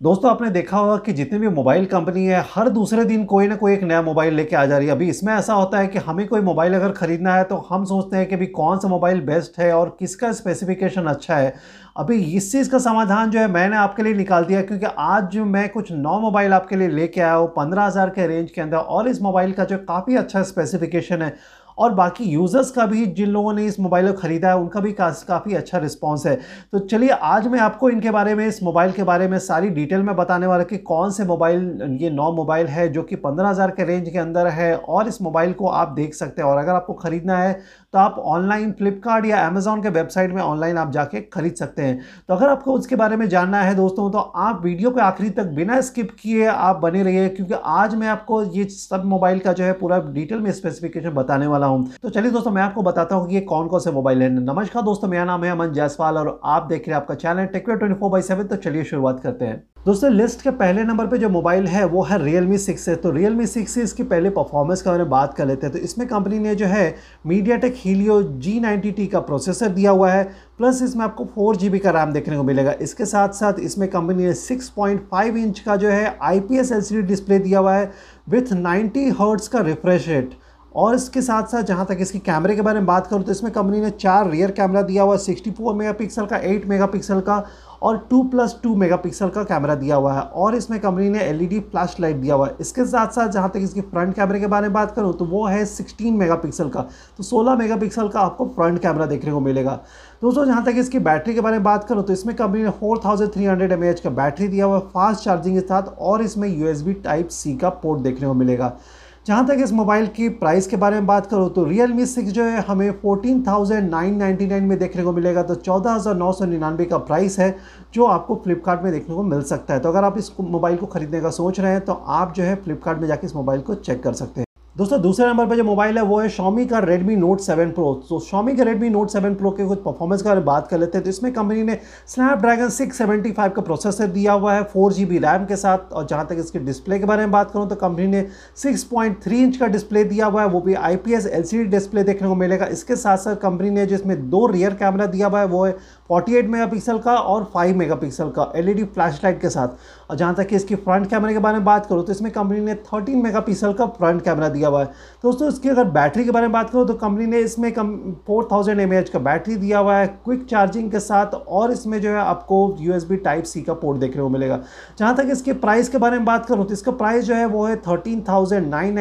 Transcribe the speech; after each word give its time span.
दोस्तों, 0.00 0.30
आपने 0.30 0.48
देखा 0.50 0.78
होगा 0.78 0.96
कि 0.96 1.12
जितनी 1.12 1.38
भी 1.38 1.48
मोबाइल 1.48 1.84
कंपनी 1.86 2.24
है, 2.24 2.40
हर 2.50 2.68
दूसरे 2.68 3.04
दिन 3.04 3.24
कोई 3.24 3.46
ना 3.48 3.56
कोई 3.56 3.72
एक 3.72 3.82
नया 3.82 4.00
मोबाइल 4.02 4.34
लेके 4.34 4.56
आ 4.56 4.64
जा 4.66 4.78
रही 4.78 4.86
है। 4.86 4.92
अभी 4.92 5.08
इसमें 5.08 5.32
ऐसा 5.32 5.54
होता 5.54 5.78
है 5.78 5.86
कि 5.86 5.98
हमें 5.98 6.26
कोई 6.28 6.40
मोबाइल 6.40 6.74
अगर 6.74 6.92
ख़रीदना 6.92 7.34
है 7.34 7.42
तो 7.44 7.56
हम 7.68 7.84
सोचते 7.84 8.16
हैं 8.16 8.28
कि 8.28 8.34
अभी 8.34 8.46
कौन 8.48 8.78
सा 8.78 8.88
मोबाइल 8.88 9.20
बेस्ट 9.20 9.58
है 9.58 9.72
और 9.72 9.96
किसका 9.98 10.32
स्पेसिफिकेशन 10.32 11.06
अच्छा 11.06 11.36
है। 11.36 11.54
अभी 11.96 12.16
इस 12.36 12.50
चीज़ 12.52 12.70
का 12.70 12.78
समाधान 12.78 13.30
जो 13.30 13.38
है, 13.38 13.46
मैंने 13.48 13.76
आपके 13.76 14.02
लिए 14.02 14.14
निकाल 14.14 14.44
दिया, 14.44 14.62
क्योंकि 14.62 14.86
आज 14.98 15.28
जो 15.32 15.44
मैं 15.44 15.68
कुछ 15.68 15.92
नौ 15.92 16.18
मोबाइल 16.20 16.52
आपके 16.52 16.76
लिए 16.76 16.88
लेके 16.88 17.20
आया 17.20 17.34
हूँ, 17.34 17.48
पंद्रह 17.50 17.84
हज़ार 17.84 18.10
के 18.10 18.26
रेंज 18.26 18.50
के 18.50 18.60
अंदर, 18.60 18.76
और 18.76 19.08
इस 19.08 19.22
मोबाइल 19.22 19.52
का 19.52 19.64
जो 19.64 19.78
काफ़ी 19.84 20.16
अच्छा 20.16 20.42
स्पेसिफिकेशन 20.44 21.22
है 21.22 21.34
और 21.80 21.94
बाकी 21.94 22.24
यूज़र्स 22.24 22.70
का 22.70 22.86
भी, 22.86 23.04
जिन 23.06 23.28
लोगों 23.28 23.52
ने 23.52 23.64
इस 23.66 23.78
मोबाइल 23.80 24.06
को 24.06 24.18
ख़रीदा 24.18 24.48
है, 24.48 24.56
उनका 24.56 24.80
भी 24.80 24.92
काफ़ी 24.92 25.54
अच्छा 25.54 25.78
रिस्पॉन्स 25.78 26.26
है। 26.26 26.34
तो 26.72 26.78
चलिए, 26.80 27.08
आज 27.10 27.46
मैं 27.48 27.60
आपको 27.60 27.90
इनके 27.90 28.10
बारे 28.10 28.34
में, 28.34 28.46
इस 28.46 28.62
मोबाइल 28.62 28.92
के 28.92 29.02
बारे 29.02 29.28
में 29.28 29.38
सारी 29.40 29.68
डिटेल 29.70 30.02
में 30.02 30.14
बताने 30.16 30.46
वाला 30.46 30.64
कि 30.64 30.78
कौन 30.84 31.10
से 31.10 31.24
मोबाइल 31.24 31.98
ये 32.00 32.10
नौ 32.10 32.30
मोबाइल 32.32 32.66
है, 32.66 32.88
जो 32.88 33.02
कि 33.02 33.16
पंद्रह 33.18 33.48
हज़ार 33.48 33.70
के 33.70 33.84
रेंज 33.84 34.08
के 34.08 34.18
अंदर 34.18 34.46
है, 34.48 34.74
और 34.76 35.08
इस 35.08 35.20
मोबाइल 35.22 35.52
को 35.52 35.68
आप 35.68 35.92
देख 35.92 36.14
सकते 36.14 36.42
हैं। 36.42 36.48
और 36.48 36.58
अगर 36.58 36.72
आपको 36.72 36.92
ख़रीदना 36.94 37.38
है 37.38 37.58
तो 37.94 37.98
आप 37.98 38.18
ऑनलाइन 38.18 38.70
फ्लिपकार्ट 38.72 39.24
या 39.26 39.38
अमेजोन 39.46 39.80
के 39.82 39.88
वेबसाइट 39.88 40.32
में 40.32 40.40
ऑनलाइन 40.42 40.76
आप 40.78 40.90
जाके 40.92 41.20
खरीद 41.22 41.54
सकते 41.54 41.82
हैं। 41.82 41.98
तो 42.28 42.34
अगर 42.34 42.48
आपको 42.48 42.72
उसके 42.72 42.96
बारे 42.96 43.16
में 43.16 43.28
जानना 43.28 43.62
है 43.62 43.74
दोस्तों 43.74 44.10
तो 44.10 44.18
आप 44.18 44.60
वीडियो 44.64 44.90
के 44.90 45.00
आखिरी 45.00 45.30
तक 45.30 45.46
बिना 45.54 45.80
स्किप 45.80 46.10
किए 46.20 46.46
आप 46.46 46.76
बने 46.76 47.02
रहिए, 47.02 47.28
क्योंकि 47.28 47.54
आज 47.54 47.94
मैं 47.94 48.08
आपको 48.08 48.42
ये 48.46 48.64
सब 48.66 49.04
मोबाइल 49.06 49.38
का 49.38 49.52
जो 49.52 49.64
है 49.64 49.72
पूरा 49.72 49.98
डिटेल 50.10 50.40
में 50.40 50.50
स्पेसिफिकेशन 50.52 51.10
बताने 51.14 51.46
वाला 51.46 51.66
हूँ। 51.66 51.88
तो 52.02 52.10
चलिए 52.10 52.30
दोस्तों, 52.30 52.50
मैं 52.50 52.62
आपको 52.62 52.82
बताता 52.82 53.14
हूँ 53.14 53.28
कि 53.28 53.34
ये 53.34 53.40
कौन 53.42 53.68
कौन 53.68 53.80
से 53.80 53.92
मोबाइल 53.92 54.22
है। 54.22 54.28
नमस्कार 54.34 54.82
दोस्तों, 54.82 55.08
मेरा 55.08 55.24
नाम 55.24 55.44
है 55.44 55.50
अमन 55.50 55.72
जायसवाल 55.72 56.18
और 56.18 56.40
आप 56.46 56.66
देख 56.68 56.88
रहे 56.88 56.94
हैं 56.94 57.02
आपका 57.02 57.14
channel 57.16 57.46
Techway 57.48 57.76
twenty 57.76 57.98
four 58.00 58.10
by 58.10 58.22
seven 58.22 58.44
तो 58.44 58.56
चलिए 58.58 58.84
शुरुआत 58.84 59.20
करते 59.20 59.44
हैं। 59.44 59.62
दोस्तों, 59.86 60.08
लिस्ट 60.10 60.42
के 60.42 60.50
पहले 60.50 60.82
नंबर 60.84 61.06
पे 61.06 61.18
जो 61.18 61.28
मोबाइल 61.28 61.66
है, 61.66 61.84
वो 61.84 62.02
है 62.04 62.18
रियल 62.22 62.46
मी 62.46 62.56
सिक्स 62.58 62.88
है 62.88 62.94
तो 62.96 63.12
Realme 63.12 63.46
6 63.46 63.66
से 63.66 63.82
इसकी 63.82 64.02
पहले 64.02 64.30
परफॉर्मेंस 64.30 64.82
का 64.82 64.90
बारे 64.90 65.02
में 65.02 65.10
बात 65.10 65.34
कर 65.34 65.46
लेते 65.46 65.66
हैं। 65.66 65.72
तो 65.74 65.78
इसमें 65.78 66.06
कंपनी 66.08 66.38
ने 66.38 66.54
जो 66.54 66.66
है 66.66 66.94
MediaTek 67.56 67.74
Helio 67.76 68.20
G 68.22 68.58
ninety 68.60 68.90
T 68.90 69.06
का 69.06 69.20
प्रोसेसर 69.20 69.68
दिया 69.68 69.90
हुआ 69.90 70.10
है। 70.10 70.22
प्लस 70.58 70.82
इसमें 70.82 71.04
आपको 71.04 71.24
फोर 71.34 71.56
जी 71.56 71.78
का 71.78 71.90
रैम 71.90 72.12
देखने 72.12 72.36
को 72.36 72.42
मिलेगा। 72.42 72.72
इसके 72.80 73.06
साथ 73.06 73.32
साथ 73.32 73.60
इसमें 73.60 73.88
कंपनी 73.90 74.24
ने 74.24 74.34
6.5 74.34 75.36
इंच 75.36 75.60
का 75.60 75.76
जो 75.76 75.88
है 75.88 76.16
आई 76.22 76.40
पी 76.42 77.02
डिस्प्ले 77.02 77.38
दिया 77.38 77.58
हुआ 77.58 77.74
है 77.74 77.90
विथ 78.28 78.52
90 78.54 79.08
हर्ट्स 79.20 79.48
का 79.48 79.60
रिफ्रेश 79.62 80.08
रेट 80.08 80.38
और 80.72 80.94
इसके 80.94 81.22
साथ 81.22 81.46
साथ 81.46 81.62
जहाँ 81.62 81.86
तक 81.86 81.98
इसकी 82.00 82.18
कैमरे 82.20 82.54
के 82.56 82.62
बारे 82.62 82.78
में 82.78 82.86
बात 82.86 83.06
करूँ 83.06 83.22
तो 83.22 83.32
इसमें 83.32 83.52
कंपनी 83.52 83.80
ने 83.80 83.90
चार 83.90 84.30
रियर 84.30 84.50
कैमरा 84.50 84.82
दिया 84.82 85.02
हुआ 85.02 85.14
है 85.14 85.20
सिक्सटी 85.20 85.50
फोर 85.50 85.74
मेगा 85.74 85.92
पिक्सल 85.92 86.26
का 86.26 86.36
एट 86.36 86.66
मेगा 86.66 86.86
पिक्सल 86.86 87.20
का। 87.20 87.44
और 87.82 87.96
टू 88.10 88.22
प्लस 88.24 88.54
टू 88.62 88.74
मेगा 88.76 88.96
का 89.06 89.42
कैमरा 89.44 89.74
दिया 89.74 89.96
हुआ 89.96 90.12
है 90.14 90.20
और 90.20 90.54
इसमें 90.54 90.78
कंपनी 90.80 91.08
ने 91.10 91.20
एलईडी 91.20 91.60
फ्लैश 91.62 91.96
लाइट 92.00 92.16
दिया 92.16 92.34
हुआ 92.34 92.46
है। 92.46 92.54
इसके 92.60 92.84
साथ 92.86 93.10
साथ 93.10 93.28
जहाँ 93.28 93.50
तक 93.50 93.60
इसकी 93.60 93.80
फ्रंट 93.80 94.14
कैमरे 94.14 94.40
के 94.40 94.46
बारे 94.46 94.68
में 94.68 94.72
बात 94.72 94.94
करूँ 94.96 95.12
तो 95.18 95.24
वो 95.24 95.44
है 95.46 95.64
सिक्सटीन 95.66 96.14
मेगा 96.14 96.40
का। 96.44 96.82
तो 97.16 97.22
सोलह 97.22 97.56
मेगा 97.56 97.76
का 97.98 98.20
आपको 98.20 98.46
फ्रंट 98.48 98.78
कैमरा 98.82 99.06
देखने 99.06 99.32
को 99.32 99.40
मिलेगा। 99.40 99.80
दोस्तों, 100.22 100.44
जहाँ 100.46 100.64
तक 100.64 100.74
इसकी 100.78 100.98
बैटरी 101.00 101.34
के 101.34 101.40
बारे 101.40 101.56
में 101.56 101.62
बात 101.64 101.84
करूँ 101.84 102.02
तो 102.04 102.12
इसमें 102.12 102.34
कंपनी 102.36 102.62
ने 102.62 102.70
four 102.70 103.00
thousand 103.04 103.32
three 103.32 103.44
hundred 103.44 103.72
M 103.72 103.92
का 104.04 104.10
बैटरी 104.12 104.48
दिया 104.48 104.64
हुआ 104.64 104.78
है 104.78 104.82
फास्ट 104.86 105.24
चार्जिंग 105.24 105.54
के 105.54 105.66
साथ 105.66 105.88
और 106.00 106.22
इसमें 106.22 106.48
यू 106.48 106.66
एस 106.68 106.84
टाइप 107.04 107.28
सी 107.30 107.56
का 107.56 107.68
पोर्ट 107.82 108.00
देखने 108.00 108.26
को 108.26 108.34
मिलेगा। 108.34 108.76
जहाँ 109.26 109.46
तक 109.46 109.56
इस 109.62 109.72
मोबाइल 109.72 110.06
की 110.06 110.28
प्राइस 110.28 110.66
के 110.66 110.76
बारे 110.76 110.96
में 110.96 111.06
बात 111.06 111.26
करो 111.26 111.48
तो 111.48 111.64
रियल 111.64 111.92
मी 111.92 112.06
सिक्स 112.06 112.30
जो 112.32 112.44
है 112.44 112.60
हमें 112.66 112.90
fourteen 113.00 113.42
thousand 113.46 113.90
nine 113.90 114.16
ninety 114.16 114.46
nine 114.46 114.64
में 114.64 114.78
देखने 114.78 115.02
को 115.02 115.12
मिलेगा 115.12 115.42
तो 115.42 115.54
चौदह 115.56 115.92
हज़ार 115.92 116.16
नौ 116.16 116.32
सौ 116.32 116.44
निन्यानवे 116.44 116.84
का 116.84 116.98
प्राइस 117.00 117.38
है, 117.38 117.54
जो 117.94 118.04
आपको 118.06 118.40
फ्लिपकार्ट 118.44 118.82
में 118.82 118.92
देखने 118.92 119.14
को 119.14 119.22
मिल 119.24 119.42
सकता 119.44 119.74
है। 119.74 119.80
तो 119.80 119.88
अगर 119.88 120.04
आप 120.04 120.18
इस 120.18 120.32
मोबाइल 120.40 120.76
को 120.76 120.86
खरीदने 120.88 121.20
का 121.20 121.30
सोच 121.32 121.60
रहे 121.60 121.72
हैं 121.72 121.84
तो 121.84 121.92
आप 121.92 122.34
जो 122.34 122.42
है 122.42 122.54
फ्लिपकार्ट 122.62 123.00
में 123.00 123.08
जाके 123.08 123.26
इस 123.26 123.36
मोबाइल 123.36 123.60
को 123.60 123.74
चेक 123.76 124.02
कर 124.02 124.12
सकते 124.14 124.40
हैं। 124.40 124.46
दोस्तों, 124.76 125.00
दूसरे 125.02 125.26
नंबर 125.26 125.46
पर 125.46 125.56
जो 125.56 125.62
मोबाइल 125.64 125.96
है, 125.98 126.02
वो 126.04 126.18
है 126.20 126.28
Xiaomi 126.30 126.66
का 126.70 126.80
Redmi 126.80 127.14
Note 127.20 127.40
7 127.42 127.70
Pro 127.76 127.86
तो 128.08 128.18
शॉमी 128.20 128.54
के 128.56 128.62
Redmi 128.64 128.90
Note 128.90 129.12
7 129.12 129.34
Pro 129.38 129.50
के 129.56 129.64
कुछ 129.68 129.78
परफॉर्मेंस 129.84 130.22
के 130.22 130.34
बात 130.40 130.68
कर 130.68 130.78
लेते 130.78 130.98
हैं। 130.98 131.04
तो 131.04 131.10
इसमें 131.10 131.32
कंपनी 131.32 131.62
ने 131.62 131.78
Snapdragon 132.08 132.70
675 132.72 133.48
का 133.54 133.62
प्रोसेसर 133.62 134.06
दिया 134.08 134.32
हुआ 134.32 134.54
है 134.54 134.62
फोर 134.64 134.92
जी 134.92 135.04
रैम 135.18 135.44
के 135.46 135.56
साथ। 135.56 135.92
और 135.92 136.06
जहाँ 136.06 136.26
तक 136.26 136.36
इसके 136.38 136.58
डिस्प्ले 136.58 136.98
के 136.98 137.04
बारे 137.04 137.22
में 137.22 137.30
बात 137.30 137.50
करूँ 137.50 137.68
तो 137.68 137.76
कंपनी 137.76 138.06
ने 138.06 138.24
6.3 138.56 139.32
इंच 139.34 139.56
का 139.56 139.66
डिस्प्ले 139.66 140.04
दिया 140.04 140.26
हुआ 140.26 140.42
है। 140.42 140.48
वो 140.48 140.60
भी 140.60 140.74
आई 140.74 140.96
पी 140.98 141.64
डिस्प्ले 141.66 142.04
देखने 142.04 142.28
को 142.28 142.34
मिलेगा। 142.34 142.66
इसके 142.68 142.96
साथ 142.96 143.18
साथ 143.18 143.36
कंपनी 143.42 143.70
ने 143.70 143.86
जिसमें 143.86 144.28
दो 144.30 144.46
रियर 144.46 144.74
कैमरा 144.74 145.06
दिया 145.08 145.26
हुआ 145.26 145.40
है, 145.40 145.46
वो 145.46 145.64
है 145.64 145.76
48 146.10 146.46
मेगापिक्सल 146.46 146.98
का 146.98 147.16
और 147.16 147.50
5 147.54 147.76
मेगापिक्सल 147.76 148.30
का 148.30 148.50
एलईडी 148.56 148.84
फ्लैशलाइट 148.84 149.40
के 149.40 149.50
साथ। 149.50 149.68
और 150.10 150.16
जहाँ 150.16 150.34
तक 150.34 150.46
कि 150.46 150.56
इसकी 150.56 150.74
फ्रंट 150.76 151.10
कैमरे 151.10 151.32
के 151.32 151.38
बारे 151.40 151.56
में 151.56 151.64
बात 151.64 151.86
करूँ 151.86 152.06
तो 152.06 152.12
इसमें 152.12 152.32
कंपनी 152.32 152.60
ने 152.60 152.74
13 152.86 153.22
मेगापिक्सल 153.22 153.72
का 153.72 153.86
फ्रंट 153.88 154.22
कैमरा 154.24 154.48
दिया 154.48 154.59
हुआ 154.68 154.80
है। 154.80 154.86
तो 154.86 155.22
दोस्तों, 155.22 155.48
इसकी 155.48 155.68
अगर 155.68 155.84
बैटरी 155.90 156.24
के 156.24 156.30
बारे 156.30 156.46
में 156.46 156.52
बात 156.52 156.70
करूँ 156.70 156.86
तो 156.86 156.94
कंपनी 156.96 157.26
ने 157.26 157.38
इसमें 157.40 157.70
कम 157.72 157.90
फोर 158.26 158.48
थाउज़ेंड 158.52 159.08
का 159.10 159.18
बैटरी 159.20 159.56
दिया 159.56 159.78
हुआ 159.78 159.96
है 159.96 160.06
क्विक 160.24 160.44
चार्जिंग 160.46 160.90
के 160.90 161.00
साथ, 161.00 161.34
और 161.34 161.72
इसमें 161.72 162.00
जो 162.00 162.10
है 162.10 162.18
आपको 162.18 162.76
यू 162.80 163.16
टाइप 163.18 163.44
सी 163.44 163.60
का 163.62 163.74
पोर्ट 163.76 163.98
देखने 164.00 164.22
को 164.22 164.28
मिलेगा। 164.28 164.60
जहाँ 164.98 165.14
तक 165.16 165.28
इसके 165.32 165.52
प्राइस 165.60 165.88
के 165.88 165.98
बारे 165.98 166.16
में 166.16 166.24
बात 166.24 166.46
करूँ 166.46 166.66
तो 166.66 166.74
इसका 166.74 166.92
प्राइस 166.94 167.24
जो 167.24 167.34
है 167.34 167.46
वो 167.48 167.64
है 167.66 167.76
थर्टीन 167.78 168.24
थाउज़ेंड 168.28 168.68
नाइन 168.68 168.98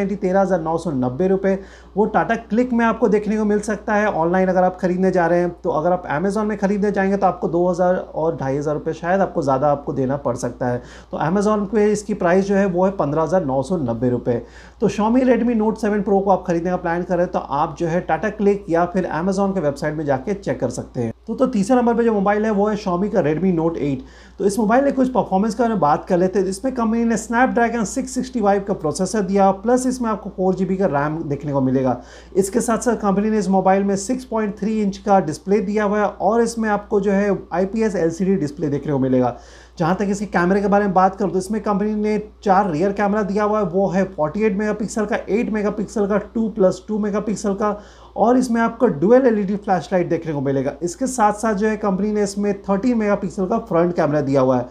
वो 1.96 2.06
टाटा 2.08 2.36
क्लिक 2.38 2.74
में 2.74 2.84
आपको 2.86 3.08
देखने 3.10 3.38
को 3.38 3.46
मिल 3.46 3.60
सकता 3.62 3.96
है। 3.96 4.08
ऑनलाइन 4.10 4.50
अगर 4.50 4.64
आप 4.64 4.78
खरीदने 4.82 5.12
जा 5.12 5.26
रहे 5.28 5.40
हैं 5.40 5.50
तो 5.64 5.70
अगर 5.72 5.92
आप 5.92 6.04
अमेजोन 6.10 6.48
में 6.48 6.58
खरीदने 6.58 6.92
जाएँगे 6.92 7.18
तो 7.18 7.28
आपको 7.28 7.48
दो 7.50 7.68
हज़ार 7.70 7.96
और 7.96 8.36
ढाई 8.38 8.58
हज़ार 8.58 8.76
रुपये 8.76 8.94
शायद 8.94 9.22
आपको 9.22 9.42
ज़्यादा 9.42 9.72
आपको 9.72 9.94
देना 9.94 10.18
पड़ 10.20 10.36
सकता 10.38 10.68
है। 10.68 10.82
तो 11.12 11.18
अमेजोन 11.20 11.66
पे 11.66 11.86
इसकी 11.92 12.14
प्राइस 12.16 12.46
जो 12.46 12.56
है 12.56 12.66
वो 12.68 12.86
है 12.86 12.92
पंद्रह 12.94 13.24
हज़ार 13.24 13.46
नौ 13.46 13.62
सौ 13.64 13.78
नब्बे 13.80 14.10
रुपये 14.10 14.42
तो 14.82 14.88
Xiaomi 14.88 15.22
Redmi 15.22 15.54
Note 15.56 15.78
seven 15.78 16.02
Pro 16.02 16.20
को 16.20 16.32
आप 16.32 16.44
खरीदने 16.48 16.70
का 16.70 16.76
प्लान 16.78 17.02
करें 17.04 17.26
तो 17.28 17.40
आप 17.40 17.76
जो 17.80 17.88
है 17.88 18.00
टाटा 18.02 18.30
क्लिक 18.30 18.66
या 18.70 18.86
फिर 18.86 19.06
अमेजोन 19.06 19.54
के 19.54 19.60
वेबसाइट 19.60 19.96
में 19.96 20.06
जाके 20.06 20.34
चेक 20.34 20.60
कर 20.60 20.70
सकते 20.70 21.02
हैं। 21.02 21.14
तो 21.28 21.36
तो 21.36 21.48
तीसरा 21.48 21.78
नंबर 21.78 21.94
पे 21.94 22.04
जो 22.04 22.14
मोबाइल 22.14 22.46
है, 22.46 22.52
वो 22.52 22.68
है 22.68 22.76
शॉमी 22.76 23.10
का 23.10 23.20
रेडमी 23.20 23.52
नोट 23.52 23.78
8 23.80 24.02
तो 24.40 24.46
इस 24.46 24.58
मोबाइल 24.60 24.84
में 24.84 24.94
कुछ 24.94 25.10
परफॉर्मेंस 25.10 25.56
का 25.56 25.68
बात 25.76 26.06
कर 26.06 26.18
लेते 26.18 26.40
हैं 26.40 26.46
इसमें 26.48 26.74
कंपनी 26.76 27.04
ने 27.06 27.18
स्नैपड्रैगन 27.18 27.84
665 27.86 28.64
का 28.68 28.74
प्रोसेसर 28.76 29.22
दिया 29.22 29.52
प्लस 29.60 29.86
इसमें 29.88 30.10
आपको 30.10 30.30
फोर 30.38 30.66
का 30.72 30.86
रैम 30.88 31.22
देखने 31.24 31.52
को 31.54 31.62
मिलेगा। 31.62 32.02
इसके 32.38 32.62
साथ 32.62 32.78
साथ 32.80 32.96
कंपनी 32.98 33.30
ने 33.30 33.38
इस 33.40 33.50
मोबाइल 33.50 33.84
में 33.84 33.96
6.3 33.98 34.68
इंच 34.80 34.98
का 34.98 35.20
डिस्प्ले 35.22 35.60
दिया 35.62 35.84
हुआ 35.84 36.00
है, 36.00 36.06
और 36.06 36.42
इसमें 36.42 36.70
आपको 36.70 37.02
जो 37.02 37.12
है 37.12 37.38
आई 37.54 37.66
पी 37.68 38.36
डिस्प्ले 38.36 38.70
देखने 38.70 38.92
को 38.92 39.00
मिलेगा। 39.00 39.38
जहाँ 39.78 39.96
तक 39.96 40.08
इसके 40.10 40.26
कैमरे 40.28 40.62
के 40.62 40.68
बारे 40.68 40.86
में 40.86 40.94
बात 40.94 41.16
करूँ 41.16 41.32
तो 41.32 41.38
इसमें 41.38 41.62
कंपनी 41.64 41.94
ने 41.96 42.18
चार 42.44 42.70
रियर 42.72 42.92
कैमरा 42.94 43.22
दिया 43.24 43.44
हुआ 43.44 43.60
है, 43.60 43.66
वो 43.66 43.88
है 43.90 44.04
48 44.08 44.54
मेगापिक्सल 44.70 45.06
का 45.06 45.18
8 45.30 45.50
मेगापिक्सल 45.50 46.08
का 46.08 46.20
2 46.34 46.50
प्लस 46.50 46.84
टू 46.88 46.98
मेगापिक्सल 47.00 47.54
का 47.54 47.70
और 48.16 48.38
इसमें 48.38 48.60
आपको 48.62 48.88
डुअल 49.00 49.26
एलईडी 49.28 49.56
फ्लैशलाइट 49.56 50.10
देखने 50.10 50.34
को 50.34 50.42
मिलेगा। 50.42 50.74
इसके 50.84 51.08
साथ 51.08 51.34
साथ 51.34 51.54
जो 51.54 51.68
है 51.68 51.78
कंपनी 51.78 52.12
ने 52.12 52.24
इसमें 52.24 52.52
13 52.64 52.96
मेगापिक्सल 52.96 53.46
का 53.46 53.58
फ्रंट 53.60 53.96
कैमरा 53.96 54.22
दिया 54.22 54.42
हुआ 54.42 54.58
है। 54.58 54.70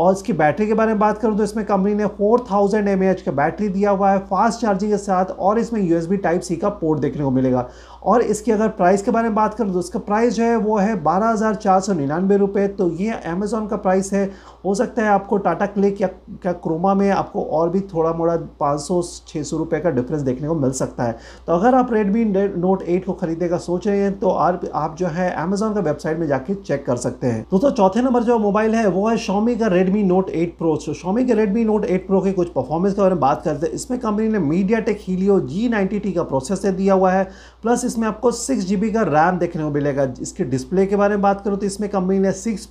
और 0.00 0.12
इसकी 0.12 0.32
बैटरी 0.32 0.66
के 0.66 0.74
बारे 0.74 0.88
में 0.88 0.98
बात 0.98 1.18
करूँ 1.18 1.36
तो 1.38 1.44
इसमें 1.44 1.64
कंपनी 1.66 1.94
ने 1.94 2.04
4000 2.12 2.44
थाउज़ेंड 2.50 2.88
का 3.20 3.32
बैटरी 3.32 3.68
दिया 3.68 3.90
हुआ 3.90 4.10
है, 4.10 4.18
फास्ट 4.20 4.60
चार्जिंग 4.60 4.90
के 4.92 4.98
साथ 4.98 5.30
और 5.38 5.58
इसमें 5.58 5.80
यूएसबी 5.82 6.16
टाइप 6.18 6.40
सी 6.40 6.56
का 6.56 6.68
पोर्ट 6.70 7.00
देखने 7.00 7.24
को 7.24 7.30
मिलेगा। 7.30 7.68
और 8.02 8.22
इसकी 8.22 8.52
अगर 8.52 8.68
प्राइस 8.70 9.02
के 9.02 9.10
बारे 9.10 9.28
में 9.28 9.34
बात 9.34 9.54
करूँ 9.54 9.72
तो 9.72 9.80
इसका 9.80 9.98
प्राइस 10.00 10.34
जो 10.34 10.44
है 10.44 10.56
वो 10.58 10.76
है 10.78 10.94
बारह 11.02 11.28
हज़ार 11.28 11.54
चार 11.56 11.80
सौ 11.80 11.92
निन्यानवे 11.92 12.36
रुपये 12.36 12.66
तो 12.70 12.88
ये 12.90 13.10
अमेज़ोन 13.10 13.66
का 13.66 13.76
प्राइस 13.78 14.12
है। 14.12 14.24
हो 14.64 14.74
सकता 14.74 15.02
है 15.02 15.08
आपको 15.08 15.36
टाटा 15.38 15.66
क्लिक 15.66 16.00
या 16.02 16.08
क्या 16.42 16.52
क्रोमा 16.54 16.94
में 16.94 17.10
आपको 17.10 17.42
और 17.50 17.70
भी 17.70 17.80
थोड़ा 17.92 18.12
मोड़ा 18.12 18.36
पाँच 18.60 18.80
सौ 18.80 19.02
छः 19.28 19.42
सौ 19.42 19.56
रुपये 19.56 19.80
का 19.80 19.90
डिफरेंस 19.90 20.22
देखने 20.22 20.48
को 20.48 20.54
मिल 20.54 20.70
सकता 20.72 21.04
है। 21.04 21.16
तो 21.46 21.52
अगर 21.52 21.74
आप 21.74 21.92
रेडमी 21.92 22.24
नोट 22.24 22.82
एट 22.84 23.04
को 23.06 23.12
खरीदने 23.14 23.48
का 23.48 23.58
सोच 23.58 23.86
रहे 23.86 23.98
हैं 23.98 24.18
तो 24.18 24.30
आप 24.30 24.96
जो 24.98 25.06
है 25.08 25.30
अमेज़ोन 25.34 25.74
का 25.74 25.80
वेबसाइट 25.82 26.18
में 26.18 26.26
जाके 26.26 26.54
चेक 26.54 26.84
कर 26.86 26.96
सकते 26.98 27.26
हैं। 27.26 27.42
दोस्तों, 27.42 27.70
चौथे 27.72 28.02
नंबर 28.02 28.22
जो 28.22 28.38
मोबाइल 28.38 28.74
है, 28.74 28.86
वो 28.88 29.08
है 29.08 29.16
शॉमी 29.18 29.56
का 29.56 29.66
रेडमी 29.68 29.89
नोट 29.92 30.30
एट 30.30 30.56
प्रो 30.58 30.74
तो 30.76 30.94
शॉमी 30.94 31.24
के 31.24 31.34
रेडमी 31.34 31.64
नोट 31.64 31.84
एट 31.84 32.06
प्रो 32.06 32.20
के 32.20 32.32
कुछ 32.32 32.48
परफॉर्मेंस 32.48 32.94
के 32.94 33.00
बारे 33.00 33.14
में 33.14 33.20
बात 33.20 33.42
करते 33.44 33.66
हैं। 33.66 33.72
इसमें 33.74 33.98
कंपनी 34.00 34.28
ने 34.28 34.38
media 34.38 34.80
take 34.80 34.98
Helio 35.00 35.38
G 35.42 35.68
ninety 35.68 36.12
का 36.12 36.22
प्रोसेसर 36.22 36.72
दिया 36.72 36.94
हुआ 36.94 37.12
है 37.12 37.24
प्लस 37.62 37.84
इसमें 37.84 38.06
आपको 38.08 38.30
सिक्स 38.32 38.64
जी 38.64 38.90
का 38.90 39.02
रैम 39.04 39.38
देखने 39.38 39.62
को 39.62 39.70
मिलेगा। 39.70 40.12
इसके 40.22 40.44
डिस्प्ले 40.46 40.86
के 40.86 40.96
बारे 40.96 41.14
में 41.14 41.22
बात 41.22 41.44
करूँ 41.44 41.58
तो 41.58 41.66
इसमें 41.66 41.88
कंपनी 41.90 42.18
ने 42.18 42.32
सिक्स 42.34 42.68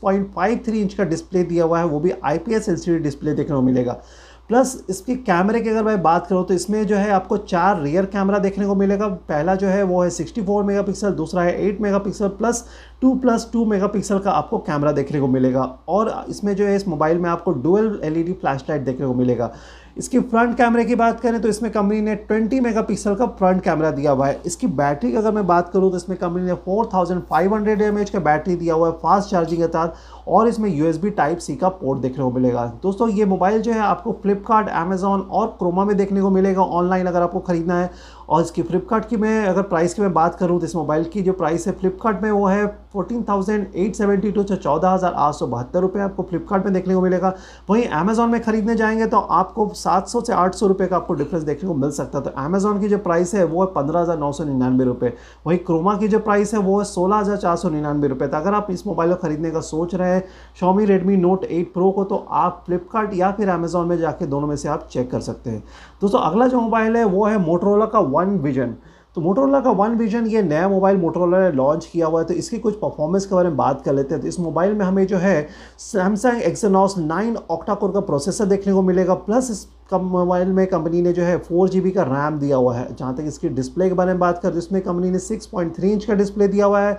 इंच 0.70 0.94
का 0.94 1.04
डिस्प्ले 1.06 1.44
दिया 1.44 1.66
हुआ 1.66 1.80
है, 1.80 1.86
वो 1.86 2.00
भी 2.00 2.12
आई 2.24 2.38
पी 2.40 3.00
डिस्प्ले 3.00 3.34
देखने 3.34 3.56
को 3.56 3.62
मिलेगा। 3.62 4.02
प्लस 4.50 4.86
इसके 4.90 5.16
कैमरे 5.16 5.60
की 5.62 5.70
अगर 5.70 5.84
मैं 5.84 6.02
बात 6.04 6.28
करूँ 6.28 6.46
तो 6.48 6.54
इसमें 6.54 6.86
जो 6.88 6.96
है 6.96 7.10
आपको 7.12 7.38
चार 7.40 7.82
रियर 7.82 8.06
कैमरा 8.06 8.38
देखने 8.40 8.66
को 8.66 8.76
मिलेगा। 8.76 9.08
पहला 9.08 9.56
जो 9.56 9.68
है 9.68 9.84
वो 9.84 10.02
है 10.04 10.10
64 10.12 10.64
मेगापिक्सल 10.66 11.12
दूसरा 11.14 11.42
है 11.44 11.68
8 11.68 11.82
मेगापिक्सल 11.82 12.28
प्लस 12.38 12.64
2 13.04 13.16
प्लस 13.22 13.50
2 13.52 13.66
मेगापिक्सल 13.68 14.20
का 14.20 14.32
आपको 14.32 14.58
कैमरा 14.60 14.92
देखने 14.92 15.20
को 15.20 15.28
मिलेगा। 15.28 15.64
और 15.90 16.26
इसमें 16.30 16.56
जो 16.56 16.66
है 16.66 16.76
इस 16.76 16.88
मोबाइल 16.88 17.18
में 17.18 17.30
आपको 17.30 17.52
डुअल 17.54 18.00
एलईडी 18.04 18.34
फ्लैशलाइट 18.34 18.82
देखने 18.82 19.08
को 19.08 19.14
मिलेगा। 19.14 19.52
इसकी 19.98 20.20
फ्रंट 20.22 20.56
कैमरे 20.58 20.84
की 20.86 20.96
बात 20.96 21.20
करें 21.20 21.40
तो 21.42 21.48
इसमें 21.50 21.72
कंपनी 21.72 22.02
ने 22.02 22.16
20 22.28 22.60
मेगापिक्सल 22.62 23.16
का 23.16 23.26
फ्रंट 23.40 23.64
कैमरा 23.64 23.90
दिया 23.92 24.12
हुआ 24.12 24.28
है। 24.28 24.42
इसकी 24.46 24.68
बैटरी 24.70 25.12
की 25.12 25.18
अगर 25.18 25.32
मैं 25.32 25.46
बात 25.48 25.70
करूँ 25.74 25.90
तो 25.92 25.98
इसमें 25.98 26.18
कंपनी 26.20 26.44
ने 26.44 26.54
4500 26.68 26.94
थाउज़ेंड 26.94 28.12
का 28.12 28.20
बैटरी 28.22 28.56
दिया 28.56 28.74
हुआ 28.74 28.88
है 28.88 28.94
फास्ट 28.98 29.30
चार्जिंग 29.30 29.62
के 29.62 29.68
साथ। 29.68 30.19
और 30.28 30.48
इसमें 30.48 30.70
यूएसबी 30.70 31.10
टाइप 31.12 31.38
सी 31.40 31.56
का 31.56 31.70
पोर्ट 31.70 32.00
देखने 32.02 32.24
को 32.24 32.32
मिलेगा। 32.32 32.66
दोस्तों, 32.84 33.10
ये 33.10 33.26
मोबाइल 33.26 33.62
जो 33.62 33.72
है 33.72 33.80
आपको 33.82 34.12
फ्लिपकार्ट 34.22 34.70
अमेजोन 34.70 35.22
और 35.22 35.48
क्रोमा 35.60 35.86
में 35.86 35.96
देखने 35.98 36.22
को 36.22 36.30
मिलेगा 36.30 36.62
ऑनलाइन 36.62 37.08
अगर 37.08 37.22
आपको 37.22 37.40
ख़रीदना 37.42 37.80
है। 37.80 38.18
और 38.30 38.42
इसकी 38.42 38.62
फ्लिपकार्ट 38.62 39.06
की 39.06 39.18
मैं 39.18 39.46
अगर 39.48 39.62
प्राइस 39.62 39.94
की 39.94 40.02
मैं 40.02 40.12
बात 40.14 40.36
करूँ 40.36 40.60
तो 40.60 40.66
इस 40.66 40.76
मोबाइल 40.76 41.04
की 41.04 41.22
जो 41.22 41.34
प्राइस 41.34 41.66
है 41.68 41.74
फ्लिपकार्ट 41.74 42.22
में 42.24 42.30
वो 42.32 42.46
है 42.48 42.66
fourteen 42.94 43.24
thousand 43.24 43.66
eight 43.76 43.96
seventy 43.96 44.32
two 44.32 44.44
चौदह 44.44 44.90
हज़ार 44.90 45.14
आठ 45.14 45.34
सौ 45.34 45.48
बहत्तर 45.48 45.80
रुपये 45.82 46.02
आपको 46.04 46.24
फ्लिपकार्ट 46.24 46.66
में 46.66 46.74
देखने 46.74 46.94
को 46.96 47.02
मिलेगा। 47.02 47.34
वहीं 47.70 47.88
अमेजोन 47.90 48.30
में 48.30 48.42
खरीदने 48.42 48.76
जाएँगे 48.76 49.06
तो 49.06 49.18
आपको 49.18 49.68
सात 49.76 50.08
सौ 50.08 50.22
से 50.22 50.34
आठ 50.34 50.56
सौ 50.56 50.68
रुपये 50.68 50.88
का 50.88 50.96
आपको 50.96 51.14
डिफरेंस 51.14 51.44
देखने 51.44 51.70
को 51.70 51.76
मिल 51.76 51.92
सकता 51.92 52.18
है। 52.18 52.24
तो 52.24 52.32
अमेजोन 52.38 52.80
की 52.82 52.90
जो 52.90 52.98
प्राइस 53.00 53.34
है 53.36 53.44
वो 53.46 53.64
है 53.64 53.68
पंद्रह 53.74 54.00
हज़ार 54.00 54.18
नौ 54.20 54.32
सौ 54.32 54.44
निन्यानवे 54.44 54.86
रुपये 54.86 55.14
वहीं 55.48 55.58
क्रोमा 55.60 55.96
की 55.98 56.08
जो 56.08 56.20
प्राइस 56.20 56.54
है 56.54 56.60
वो 56.62 56.78
है 56.80 56.86
सोलह 56.86 57.18
हज़ार 57.18 57.38
चार 57.38 57.56
सौ 57.56 57.70
निन्यानवे 57.70 58.08
रुपये 58.08 58.28
तो 58.28 58.38
अगर 58.38 58.54
आप 58.54 58.68
इस 58.72 58.86
मोबाइल 58.88 59.14
को 59.14 59.16
खरीदने 59.18 59.52
का 59.52 59.60
सोच 59.64 59.96
रहे 59.96 60.12
हैं 60.12 60.19
Xiaomi 60.60 60.86
Redmi 60.86 61.18
Note 61.18 61.44
eight 61.46 61.74
Pro 61.74 61.92
को 61.92 62.04
तो 62.04 62.26
आप 62.30 62.64
फ्लिपकार्ट 62.66 63.14
या 63.14 63.32
फिर 63.32 63.50
अमेजोन 63.50 63.88
में 63.88 63.98
जाके 63.98 64.26
दोनों 64.28 64.48
में 64.48 64.56
से 64.56 64.70
आप 64.70 64.88
चेक 64.92 65.12
कर 65.12 65.20
सकते 65.22 65.50
हैं। 65.50 65.64
दोस्तों, 66.02 66.20
अगला 66.22 66.48
जो 66.48 66.62
मोबाइल 66.62 66.98
है, 66.98 67.04
वो 67.06 67.26
है 67.26 67.38
मोटरोला 67.40 67.86
का 67.86 68.00
वन 68.00 68.38
विजन 68.40 68.76
तो 69.16 69.22
मोटरोला 69.22 69.60
का 69.60 69.72
वन 69.72 69.96
विजन 69.98 70.26
ये 70.28 70.42
नया 70.44 70.68
मोबाइल 70.70 70.98
मोटरोला 70.98 71.40
ने 71.40 71.52
लॉन्च 71.52 71.86
किया 71.86 72.08
हुआ 72.08 72.20
है 72.22 72.26
तो 72.28 72.34
इसकी 72.34 72.58
कुछ 72.60 72.76
परफॉर्मेंस 72.76 73.26
के 73.26 73.36
बारे 73.36 73.48
में 73.50 73.58
बात 73.58 73.82
कर 73.82 73.94
लेते 73.94 74.14
हैं। 74.14 74.22
तो 74.22 74.28
इस 74.28 74.40
मोबाइल 74.40 74.74
में 74.74 74.86
हमें 74.86 75.06
जो 75.08 75.18
है 75.18 75.48
सैमसंग 75.80 76.42
एक्सनॉस 76.42 76.98
नाइन 76.98 77.38
ऑक्टाकोर 77.52 77.92
का 77.92 78.00
प्रोसेसर 78.02 78.46
देखने 78.46 78.74
को 78.74 78.82
मिलेगा 78.82 79.14
प्लस 79.16 79.50
इस 79.52 79.68
मोबाइल 79.94 80.48
में 80.50 80.66
कंपनी 80.68 81.02
ने 81.02 81.14
जो 81.14 81.24
है 81.24 81.38
फोर 81.40 81.70
जी 81.70 81.82
का 81.92 82.04
रैम 82.04 82.38
दिया 82.40 82.58
हुआ 82.58 82.76
है। 82.76 82.96
जहाँ 82.96 83.16
तक 83.16 83.24
इसकी 83.28 83.50
डिस्प्ले 83.50 83.88
के 83.90 83.96
बारे 83.96 84.12
में 84.12 84.20
बात 84.20 84.40
करें 84.40 84.54
तो 84.54 84.60
इसमें 84.60 84.82
कंपनी 84.82 85.12
ने 85.12 85.20
सिक्स 85.20 85.50
इंच 85.56 86.06
का 86.06 86.14
डिस्प्ले 86.14 86.48
दिया 86.48 86.66
हुआ 86.66 86.80
है। 86.80 86.98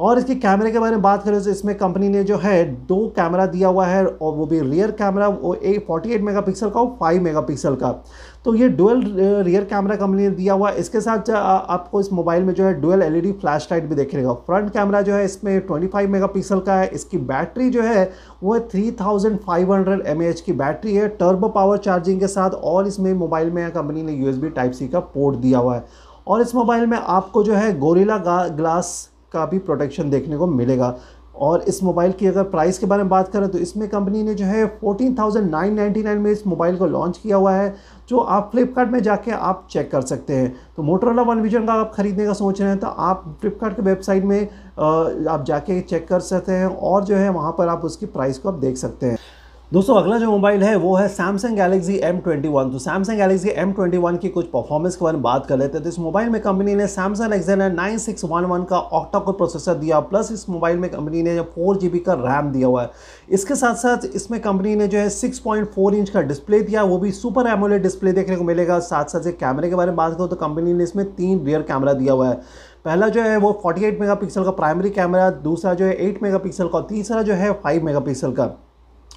और 0.00 0.18
इसके 0.18 0.34
कैमरे 0.34 0.70
के 0.72 0.78
बारे 0.78 0.90
में 0.92 1.02
बात 1.02 1.22
करें 1.22 1.42
तो 1.44 1.50
इसमें 1.50 1.74
कंपनी 1.78 2.08
ने 2.08 2.22
जो 2.24 2.36
है 2.38 2.64
दो 2.86 2.96
कैमरा 3.16 3.46
दिया 3.46 3.68
हुआ 3.68 3.86
है 3.86 4.04
और 4.04 4.34
वो 4.34 4.46
भी 4.46 4.60
रियर 4.60 4.90
कैमरा 4.90 5.26
वो 5.28 5.54
a 5.54 5.76
forty 5.86 6.12
eight 6.12 6.22
mega 6.22 6.40
pixel 6.40 6.70
का 6.70 6.80
और 6.80 6.96
फाइव 7.00 7.22
मेगा 7.22 7.40
पिक्सल 7.40 7.74
का। 7.74 7.90
तो 8.44 8.54
ये 8.54 8.68
डुअल 8.68 9.02
रियर 9.44 9.64
कैमरा 9.64 9.96
कंपनी 9.96 10.22
ने 10.22 10.30
दिया 10.30 10.54
हुआ 10.54 10.70
है। 10.70 10.78
इसके 10.78 11.00
साथ 11.00 11.30
आपको 11.30 12.00
इस 12.00 12.12
मोबाइल 12.12 12.44
में 12.44 12.52
जो 12.54 12.64
है 12.64 12.72
डुअल 12.80 13.02
एलईडी 13.02 13.32
फ्लैश 13.32 13.68
लाइट 13.72 13.84
भी 13.84 13.94
देखेगा 13.94 14.32
फ्रंट 14.32 14.70
कैमरा 14.72 15.02
जो 15.02 15.14
है 15.14 15.24
इसमें 15.24 15.66
25 15.66 16.06
मेगापिक्सल 16.08 16.60
का 16.60 16.74
है। 16.74 16.86
इसकी 16.88 17.18
बैटरी 17.18 17.68
जो 17.70 17.82
है, 17.82 18.10
वो 18.42 18.54
है 18.54 18.60
3500 18.68 20.06
एमएएच 20.06 20.40
की 20.40 20.52
बैटरी 20.54 20.94
है 20.94 21.08
टर्बो 21.10 21.48
पावर 21.50 21.78
चार्जिंग 21.80 22.20
के 22.20 22.28
साथ। 22.28 22.50
और 22.50 22.86
इसमें 22.86 23.12
मोबाइल 23.14 23.50
में 23.50 23.70
कंपनी 23.70 24.02
ने 24.02 24.12
यूएसबी 24.14 24.48
टाइप 24.50 24.72
सी 24.72 24.88
का 24.88 25.00
पोर्ट 25.00 25.36
दिया 25.38 25.58
हुआ 25.58 25.76
है। 25.76 25.84
और 26.26 26.40
इस 26.40 26.54
मोबाइल 26.54 26.86
में 26.86 26.98
आपको 26.98 27.44
जो 27.44 27.54
है 27.54 27.78
गोरिला 27.78 28.18
ग्लास 28.48 29.09
का 29.32 29.46
भी 29.46 29.58
प्रोटेक्शन 29.60 30.10
देखने 30.10 30.36
को 30.36 30.46
मिलेगा। 30.48 30.96
और 31.36 31.62
इस 31.62 31.82
मोबाइल 31.82 32.12
की 32.12 32.26
अगर 32.26 32.42
प्राइस 32.44 32.78
के 32.78 32.86
बारे 32.86 33.02
में 33.02 33.10
बात 33.10 33.28
करें 33.28 33.48
तो 33.50 33.58
इसमें 33.58 33.88
कंपनी 33.88 34.22
ने 34.22 34.34
जो 34.34 34.44
है 34.44 34.64
fourteen 34.80 35.14
thousand 35.14 35.50
nine 35.50 35.74
ninety 35.74 36.02
nine 36.02 36.18
में 36.18 36.30
इस 36.30 36.46
मोबाइल 36.46 36.76
को 36.76 36.86
लॉन्च 36.86 37.18
किया 37.18 37.36
हुआ 37.36 37.52
है, 37.52 37.74
जो 38.08 38.18
आप 38.18 38.50
फ्लिपकार्ट 38.52 38.90
में 38.90 39.00
जाके 39.02 39.30
आप 39.30 39.66
चेक 39.70 39.90
कर 39.92 40.00
सकते 40.02 40.34
हैं। 40.34 40.54
तो 40.76 40.82
मोटरोला 40.82 41.22
वन 41.22 41.40
विजन 41.40 41.66
का 41.66 41.74
आप 41.74 41.92
ख़रीदने 41.94 42.26
का 42.26 42.32
सोच 42.34 42.60
रहे 42.60 42.70
हैं 42.70 42.78
तो 42.78 42.86
आप 42.86 43.24
फ्लिपकार्ट 43.40 43.76
के 43.76 43.82
वेबसाइट 43.82 44.24
में 44.24 44.42
आप 45.28 45.44
जाके 45.46 45.80
चेक 45.82 46.08
कर 46.08 46.20
सकते 46.22 46.52
हैं 46.52 46.66
और 46.66 47.04
जो 47.04 47.16
है 47.16 47.28
वहाँ 47.30 47.52
पर 47.58 47.68
आप 47.68 47.84
उसकी 47.84 48.06
प्राइस 48.08 48.38
को 48.38 48.48
आप 48.48 48.58
देख 48.58 48.76
सकते 48.76 49.06
हैं। 49.06 49.18
दोस्तों, 49.72 49.94
अगला 49.96 50.16
जो 50.18 50.30
मोबाइल 50.30 50.62
है, 50.62 50.74
वो 50.76 50.94
है 50.96 51.06
सैमसंग 51.08 51.56
गैलेक्सी 51.56 51.98
M21 51.98 52.70
तो 52.72 52.78
सैमसंग 52.78 53.16
गैलेक्सी 53.16 53.50
M21 53.56 54.16
की 54.18 54.28
कुछ 54.28 54.46
परफॉर्मेंस 54.46 54.96
के 54.96 55.04
बारे 55.04 55.16
में 55.16 55.22
बात 55.22 55.44
कर 55.46 55.58
लेते 55.58 55.76
हैं। 55.76 55.82
तो 55.82 55.88
इस 55.88 55.98
मोबाइल 55.98 56.28
में 56.28 56.40
कंपनी 56.42 56.74
ने 56.74 56.86
सैमसंग 56.86 57.32
एक्सएनर 57.32 57.70
9611 57.72 58.64
का 58.64 58.78
ऑक्टा 58.78 59.18
को 59.18 59.32
प्रोसेसर 59.32 59.74
दिया 59.74 60.00
प्लस 60.00 60.30
इस 60.32 60.48
मोबाइल 60.50 60.78
में 60.78 60.88
कंपनी 60.90 61.22
ने 61.22 61.40
फोर 61.54 61.76
जी 61.76 61.88
का 61.88 62.14
रैम 62.14 62.50
दिया 62.52 62.66
हुआ 62.66 62.82
है। 62.82 62.90
इसके 63.30 63.54
साथ 63.54 63.74
साथ 63.74 64.06
इसमें 64.06 64.40
कंपनी 64.40 64.74
ने 64.76 64.88
जो 64.88 64.98
है 64.98 65.08
सिक्स 65.10 65.42
इंच 65.46 66.10
का 66.10 66.20
डिस्प्ले 66.22 66.60
दिया, 66.60 66.82
वो 66.82 66.98
भी 66.98 67.12
सुपर 67.12 67.46
एमोलेड 67.46 67.82
डिस्प्ले 67.82 68.12
देखने 68.12 68.36
को 68.36 68.44
मिलेगा। 68.44 68.78
साथ 68.78 69.04
साथ 69.06 69.30
कैमरे 69.40 69.68
के 69.68 69.74
बारे 69.74 69.90
में 69.90 69.96
बात 69.96 70.16
करो 70.16 70.26
तो 70.26 70.36
कंपनी 70.36 70.72
ने 70.72 70.84
इसमें 70.84 71.04
तीन 71.12 71.44
रियर 71.44 71.62
कैमरा 71.62 71.92
दिया 71.92 72.12
हुआ 72.12 72.28
है। 72.28 72.34
पहला 72.84 73.08
जो 73.08 73.22
है, 73.22 73.36
वो 73.36 73.52
48 73.66 74.00
मेगापिक्सल 74.00 74.44
का 74.44 74.50
प्राइमरी 74.52 74.90
कैमरा 74.90 75.30
दूसरा 75.30 75.74
जो 75.74 75.84
है 75.84 75.96
8 76.08 76.22
मेगापिक्सल 76.22 76.68
का 76.68 76.80
तीसरा 76.88 77.22
जो 77.22 77.34
है 77.34 77.52
5 77.62 77.82
मेगापिक्सल 77.82 78.32
का। 78.32 78.50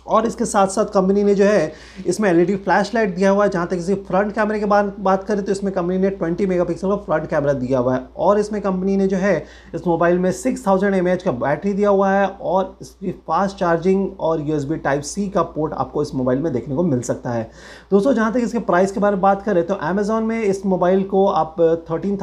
और 0.05 0.25
इसके 0.27 0.45
साथ 0.45 0.67
साथ 0.67 0.85
कंपनी 0.93 1.23
ने 1.23 1.35
जो 1.35 1.45
है, 1.45 1.71
इसमें 2.05 2.29
एलईडी 2.29 2.55
फ्लैश 2.55 2.93
लाइट 2.95 3.15
दिया 3.15 3.29
हुआ 3.29 3.43
है, 3.43 3.49
जहाँ 3.49 3.67
तक 3.67 3.75
इसी 3.75 3.95
फ्रंट 4.03 4.33
कैमरे 4.35 4.59
के 4.59 4.65
बाद 4.65 4.93
बात 4.99 5.23
करें 5.23 5.43
तो 5.43 5.51
इसमें 5.51 5.73
कंपनी 5.73 5.97
ने 5.97 6.09
20 6.13 6.47
मेगापिक्सल 6.47 6.89
का 6.89 6.95
फ्रंट 6.97 7.29
कैमरा 7.29 7.53
दिया 7.55 7.79
हुआ 7.79 7.95
है। 7.95 8.01
और 8.17 8.39
इसमें 8.39 8.61
कंपनी 8.61 8.97
ने 8.97 9.07
जो 9.07 9.17
है, 9.17 9.35
इस 9.75 9.87
मोबाइल 9.87 10.19
में 10.19 10.31
6000 10.33 10.65
थाउज़ेंड 10.67 11.21
का 11.21 11.31
बैटरी 11.33 11.73
दिया 11.73 11.89
हुआ 11.89 12.09
है 12.11 12.27
और 12.27 12.77
इसकी 12.81 13.11
फास्ट 13.27 13.57
चार्जिंग 13.57 14.19
और 14.19 14.41
यूएसबी 14.41 14.77
टाइप 14.79 15.01
सी 15.03 15.27
का 15.29 15.41
पोर्ट 15.43 15.73
आपको 15.75 16.01
इस 16.01 16.13
मोबाइल 16.15 16.39
में 16.39 16.51
देखने 16.53 16.75
को 16.75 16.83
मिल 16.83 17.01
सकता 17.03 17.29
है। 17.29 17.49
दोस्तों, 17.91 18.13
जहाँ 18.13 18.31
तक 18.33 18.39
इसके 18.39 18.59
प्राइस 18.61 18.91
के 18.91 18.99
बारे 18.99 19.15
में 19.15 19.21
बात 19.21 19.41
करें 19.41 19.65
तो 19.67 19.73
अमेजोन 19.83 20.23
में 20.23 20.41
इस 20.41 20.65
मोबाइल 20.65 21.03
को 21.05 21.25
आप 21.27 21.55
थर्टीन 21.91 22.17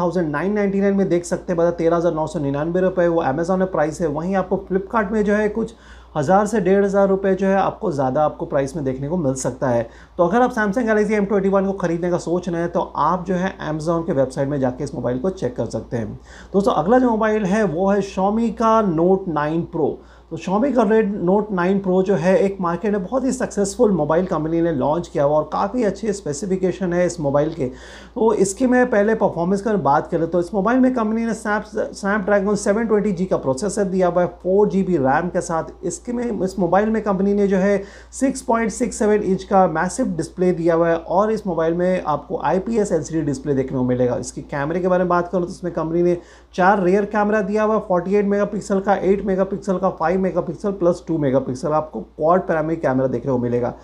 में 0.97 1.09
देख 1.09 1.25
सकते 1.25 1.53
हैं 1.53 1.56
बता 1.56 1.71
तेरह 1.73 1.97
हज़ार 1.97 2.15
नौ 2.15 2.26
सौ 2.26 2.38
निन्यानवे 2.38 2.81
रुपये 2.81 3.09
वो 3.09 3.21
अमेजोन 3.23 3.59
में 3.59 3.71
प्राइस 3.71 4.00
है। 4.00 4.06
वहीं 4.09 4.35
आपको 4.37 4.56
फ्लिपकार्ट 4.69 5.11
में 5.12 5.25
जो 5.25 5.35
है 5.35 5.49
कुछ 5.49 5.75
हज़ार 6.17 6.47
से 6.47 6.61
डेढ़ 6.61 6.85
हज़ार 6.85 7.09
रुपये 7.09 7.35
जो 7.35 7.47
है 7.47 7.57
आपको 7.57 7.91
ज़्यादा 7.93 8.25
आपको 8.25 8.47
प्राइस 8.47 8.75
में 8.77 8.85
देखने 8.85 9.09
को 9.09 9.17
मिल 9.17 9.35
सकता 9.37 9.69
है। 9.69 9.89
तो 10.19 10.27
अगर 10.27 10.43
आप 10.43 10.51
Samsung 10.51 10.87
Galaxy 10.87 11.15
M 11.15 11.25
twenty 11.25 11.49
one 11.49 11.67
को 11.67 11.73
ख़रीदने 11.79 12.11
का 12.11 12.19
सोच 12.19 12.49
रहे 12.49 12.61
हैं 12.61 12.71
तो 12.73 12.81
आप 12.99 13.25
जो 13.27 13.35
है 13.35 13.57
अमेज़ोन 13.61 14.03
के 14.03 14.12
वेबसाइट 14.12 14.49
में 14.49 14.59
जाके 14.61 14.85
इस 14.85 14.95
मोबाइल 14.95 15.19
को 15.19 15.31
चेक 15.33 15.57
कर 15.57 15.67
सकते 15.67 15.97
हैं। 15.97 16.15
दोस्तों, 16.53 16.73
अगला 16.73 16.99
जो 16.99 17.11
मोबाइल 17.11 17.45
है, 17.45 17.62
वो 17.65 17.91
है 17.91 18.01
शॉमी 18.03 18.51
का 18.53 18.81
नोट 18.83 19.29
नाइन 19.29 19.62
प्रो 19.62 19.99
तो 20.31 20.37
शॉमी 20.37 20.71
का 20.73 20.82
रेड 20.82 21.15
नोट 21.25 21.49
9 21.53 21.79
प्रो 21.82 22.03
जो 22.03 22.15
है, 22.15 22.37
एक 22.38 22.56
मार्केट 22.61 22.93
में 22.93 23.03
बहुत 23.05 23.25
ही 23.25 23.31
सक्सेसफुल 23.32 23.93
मोबाइल 23.93 24.27
कंपनी 24.27 24.61
ने 24.62 24.73
लॉन्च 24.73 25.09
किया 25.09 25.25
हुआ 25.25 25.37
और 25.37 25.49
काफ़ी 25.53 25.85
अच्छे 25.85 26.12
स्पेसिफिकेशन 26.12 26.93
है 26.93 27.06
इस 27.06 27.19
मोबाइल 27.21 27.53
के। 27.55 27.67
तो 28.15 28.32
इसकी 28.35 28.67
मैं 28.67 28.85
पहले 28.91 29.15
परफॉर्मेंस 29.15 29.62
कर 29.62 29.77
बात 29.79 30.06
करें 30.11 30.27
तो 30.31 30.41
इस 30.41 30.53
मोबाइल 30.55 30.79
में 30.81 30.93
कंपनी 30.94 31.25
ने 31.27 31.35
snap 31.35 31.65
Snapdragon 31.67 32.55
seven 32.56 32.87
twenty 32.87 33.12
G 33.12 33.25
का 33.25 33.37
प्रोसेसर 33.38 33.85
दिया 33.87 34.09
हुआ 34.09 34.23
है 34.23 34.29
फोर 34.43 34.69
जी 34.69 34.82
बी 34.82 34.97
रैम 34.99 35.29
के 35.29 35.41
साथ। 35.41 35.73
इसके 35.85 36.12
में, 36.12 36.43
इस 36.44 36.59
मोबाइल 36.59 36.88
में 36.88 37.03
कंपनी 37.03 37.35
ने 37.35 37.47
जो 37.47 37.56
है 37.56 37.83
six 38.12 38.43
point 38.43 38.71
six 38.73 38.99
seven 38.99 39.23
inch 39.23 39.43
का 39.44 39.67
मैसिव 39.69 40.15
डिस्प्ले 40.17 40.53
दिया 40.53 40.75
हुआ 40.75 40.88
है 40.88 40.97
और 40.97 41.33
इस 41.33 41.47
मोबाइल 41.47 41.75
में 41.75 42.03
आपको 42.05 42.41
आई 42.43 42.59
पी 42.61 42.79
एस 42.79 43.12
डिस्प्ले 43.15 43.55
देखने 43.55 43.79
को 43.79 43.85
मिलेगा। 43.85 44.17
इसकी 44.19 44.43
कैमरे 44.44 44.81
के 44.81 44.88
बारे 44.88 45.05
में 45.05 45.09
बात 45.09 45.29
करूँ 45.33 45.44
तो 45.44 45.53
इसमें 45.53 45.73
कंपनी 45.75 46.03
ने 46.03 46.17
चार 46.55 46.83
रेयर 46.83 47.05
कैमरा 47.09 47.43
दिया 47.43 47.62
हुआ 47.62 47.75
है 47.75 47.81
फोर्टी 47.88 48.17
एट 48.17 48.25
मेगा 48.26 48.44
पिक्सल 48.47 48.81
का 48.81 48.94
एट 48.94 49.25
मेगा 49.26 49.44
पिक्सल 49.47 49.79
का 49.79 49.91
five 49.91 50.19
megapixel 50.21 50.73
plus 50.73 51.05
two 51.09 51.19
megapixel 51.19 51.73
आपको 51.73 52.01
क्वाड 52.01 52.47
पैरामी 52.47 52.77
कैमरा 52.77 53.07
देखने 53.07 53.33
को 53.33 53.39
मिलेगा। 53.39 53.75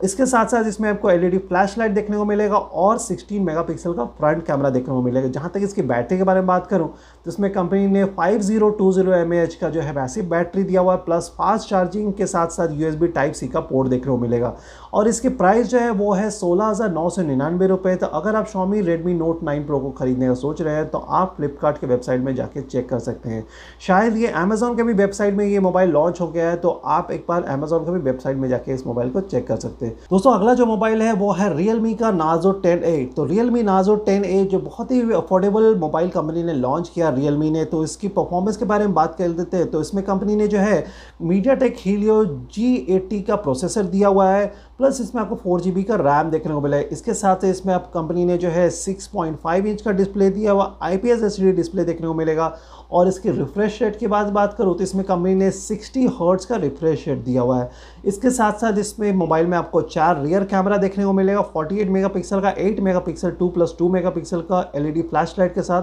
इसके 0.00 0.26
साथ 0.26 0.46
साथ 0.46 0.64
इसमें 0.66 0.88
आपको 0.90 1.10
एलईडी 1.10 1.38
फ्लैश 1.40 1.76
लाइट 1.78 1.92
देखने 1.92 2.16
को 2.16 2.24
मिलेगा 2.24 2.56
और 2.56 2.98
16 2.98 3.40
मेगापिक्सल 3.40 3.92
का 3.94 4.04
फ्रंट 4.16 4.44
कैमरा 4.46 4.70
देखने 4.70 4.94
को 4.94 5.02
मिलेगा। 5.02 5.28
जहाँ 5.28 5.50
तक 5.54 5.60
इसकी 5.62 5.82
बैटरी 5.82 6.18
के 6.18 6.24
बारे 6.24 6.40
में 6.40 6.46
बात 6.46 6.66
करूँ 6.66 6.88
तो 7.24 7.30
इसमें 7.30 7.50
कंपनी 7.52 7.86
ने 7.86 8.04
5020 8.16 9.26
mAh 9.26 9.54
का 9.54 9.68
जो 9.70 9.80
है 9.80 9.92
वैसी 9.94 10.22
बैटरी 10.24 10.62
दिया 10.62 10.80
हुआ 10.80 10.94
है 10.94 10.98
प्लस 11.04 11.28
फास्ट 11.38 11.68
चार्जिंग 11.68 12.12
के 12.12 12.26
साथ 12.26 12.48
साथ 12.50 12.72
यूएसबी 12.72 13.08
टाइप 13.10 13.32
सी 13.32 13.48
का 13.48 13.60
पोर्ट 13.62 13.88
देखने 13.88 14.12
को 14.12 14.16
मिलेगा। 14.18 14.54
और 14.94 15.08
इसकी 15.08 15.28
प्राइस 15.30 15.66
जो 15.68 15.78
है 15.78 15.90
वो 15.92 16.12
है 16.12 16.28
सोलह 16.32 16.66
हज़ार 16.66 17.96
तो 17.96 18.06
अगर 18.08 18.36
आप 18.36 18.46
Xiaomi 18.46 18.80
Redmi 18.82 19.14
Note 19.14 19.42
nine 19.42 19.64
Pro 19.66 19.78
को 19.80 19.90
खरीदने 19.92 20.26
का 20.26 20.34
सोच 20.36 20.60
रहे 20.62 20.74
हैं 20.74 20.88
तो 20.90 20.98
आप 20.98 21.34
फ्लिपकार्ट 21.36 21.78
के 21.78 21.86
वेबसाइट 21.86 22.20
में 22.20 22.34
जाके 22.34 22.60
चेक 22.62 22.88
कर 22.88 22.98
सकते 22.98 23.28
हैं। 23.28 23.44
शायद 23.80 24.16
ये 24.16 24.28
अमेजोन 24.36 24.76
के 24.76 24.82
भी 24.82 24.92
वेबसाइट 24.94 25.34
में 25.34 25.44
ये 25.44 25.60
मोबाइल 25.60 25.90
लॉन्च 25.90 26.20
हो 26.20 26.28
गया 26.28 26.50
है 26.50 26.56
तो 26.56 26.68
आप 26.86 27.10
एक 27.12 27.24
बार 27.28 27.42
अमेजोन 27.50 27.84
के 27.84 27.92
भी 27.92 27.98
वेबसाइट 28.00 28.36
में 28.36 28.48
जाके 28.48 28.72
इस 28.74 28.86
मोबाइल 28.86 29.10
को 29.10 29.20
चेक 29.22 29.46
कर 29.48 29.56
सकते 29.56 29.83
हैं। 29.83 29.83
दोस्तों, 29.88 30.32
अगला 30.32 30.54
जो 30.54 30.66
मोबाइल 30.66 31.02
है, 31.02 31.12
वो 31.14 31.32
है 31.32 31.56
रियलमी 31.56 31.94
का 31.94 32.10
नाजो 32.12 32.52
टेन 32.62 32.84
ए 32.84 33.04
तो 33.16 33.24
रियलमी 33.24 33.62
नाजो 33.62 33.94
टेन 34.06 34.24
ए 34.24 34.42
जो 34.44 34.58
बहुत 34.60 34.90
ही 34.90 35.00
अफोर्डेबल 35.14 35.74
मोबाइल 35.78 36.08
कंपनी 36.10 36.42
ने 36.42 36.52
लॉन्च 36.54 36.88
किया 36.88 37.08
रियलमी 37.10 37.50
ने 37.50 37.64
तो 37.64 37.82
इसकी 37.84 38.08
परफॉर्मेंस 38.10 38.56
के 38.56 38.64
बारे 38.64 38.86
में 38.86 38.94
बात 38.94 39.14
कर 39.18 39.28
देते 39.30 39.56
हैं। 39.56 39.70
तो 39.70 39.80
इसमें 39.80 40.04
कंपनी 40.04 40.36
ने 40.36 40.48
जो 40.48 40.58
है 40.58 40.84
मीडिया 41.22 41.54
टेक 41.54 41.76
हीलियो 41.78 42.24
जी 42.54 43.20
का 43.20 43.36
प्रोसेसर 43.36 43.82
दिया 43.86 44.08
हुआ 44.08 44.28
है। 44.30 44.52
प्लस 44.78 45.00
इसमें 45.00 45.20
आपको 45.22 45.34
फोर 45.34 45.60
जी 45.60 45.82
का 45.82 45.94
रैम 45.96 46.30
देखने 46.30 46.52
को 46.52 46.60
मिला 46.60 46.76
है। 46.76 46.82
इसके 46.84 47.14
साथ 47.14 47.44
इसमें 47.44 47.72
आप 47.74 47.90
कंपनी 47.94 48.24
ने 48.24 48.38
जो 48.38 48.48
है 48.48 48.68
6.5 48.70 49.66
इंच 49.66 49.82
का 49.82 49.92
डिस्प्ले 49.92 50.30
दिया 50.30 50.52
हुआ 50.52 50.64
आई 50.82 50.96
पी 50.96 51.52
डिस्प्ले 51.52 51.84
देखने 51.84 52.06
को 52.06 52.14
मिलेगा। 52.14 52.56
और 52.92 53.08
इसके 53.08 53.30
रिफ्रेश 53.30 53.80
रेट 53.82 53.98
की 53.98 54.06
बात 54.06 54.26
बात 54.32 54.54
करूँ 54.58 54.76
तो 54.78 54.82
इसमें 54.84 55.04
कंपनी 55.04 55.34
ने 55.34 55.50
60 55.52 56.06
हर्ट्स 56.16 56.46
का 56.46 56.56
रिफ्रेश 56.56 57.06
रेट 57.08 57.18
दिया 57.18 57.42
हुआ 57.42 57.60
है। 57.60 57.70
इसके 58.04 58.30
साथ 58.30 58.58
साथ 58.60 58.78
इसमें 58.78 59.10
मोबाइल 59.14 59.46
में 59.46 59.56
आपको 59.58 59.82
चार 59.84 60.22
रियर 60.22 60.44
कैमरा 60.44 60.76
देखने 60.76 61.04
को 61.04 61.12
मिलेगा 61.12 61.44
48 61.52 61.88
मेगापिक्सल 61.88 62.40
का 62.40 62.54
8 62.60 62.80
मेगापिक्सल 62.80 63.36
2 63.40 63.50
प्लस 63.54 63.74
टू 63.78 63.88
मेगापिक्सल 63.88 64.40
का 64.42 64.70
एलईडी 64.76 65.02
फ्लैश 65.04 65.34
लाइट 65.38 65.54
के 65.54 65.62
साथ। 65.62 65.82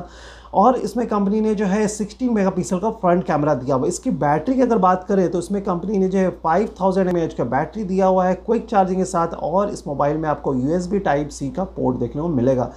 और 0.53 0.75
इसमें 0.77 1.05
कंपनी 1.07 1.41
ने 1.41 1.53
जो 1.55 1.65
है 1.65 1.87
16 1.87 2.29
मेगापिक्सल 2.29 2.79
का 2.79 2.89
फ्रंट 2.91 3.23
कैमरा 3.25 3.53
दिया 3.53 3.75
हुआ 3.75 3.85
है। 3.85 3.89
इसकी 3.89 4.09
बैटरी 4.11 4.55
की 4.55 4.61
अगर 4.61 4.77
बात 4.77 5.03
करें 5.03 5.29
तो 5.31 5.39
इसमें 5.39 5.61
कंपनी 5.63 5.97
ने 5.97 6.07
जो 6.07 6.19
है 6.19 6.29
फाइव 6.43 6.69
थाउज़ेंड 6.81 7.33
का 7.33 7.43
बैटरी 7.45 7.83
दिया 7.83 8.05
हुआ 8.05 8.25
है 8.25 8.33
क्विक 8.35 8.65
चार्जिंग 8.65 8.97
के 8.97 9.05
साथ 9.05 9.33
और 9.33 9.69
इस 9.69 9.87
मोबाइल 9.87 10.17
में 10.17 10.27
आपको 10.29 10.53
यूएसबी 10.53 10.99
टाइप 11.01 11.29
सी 11.29 11.49
का 11.49 11.63
पोर्ट 11.63 11.97
देखने 11.97 12.21
को 12.21 12.27
मिलेगा। 12.29 12.71